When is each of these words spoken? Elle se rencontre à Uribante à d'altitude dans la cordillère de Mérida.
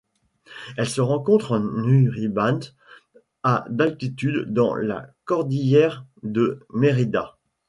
Elle 0.77 0.89
se 0.89 0.99
rencontre 0.99 1.51
à 1.53 1.59
Uribante 1.59 2.75
à 3.43 3.65
d'altitude 3.69 4.51
dans 4.51 4.73
la 4.73 5.13
cordillère 5.25 6.07
de 6.23 6.65
Mérida. 6.73 7.37